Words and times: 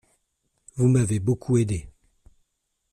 Vous 0.77 0.87
m’avez 0.87 1.19
beaucoup 1.19 1.57
aidé. 1.57 1.87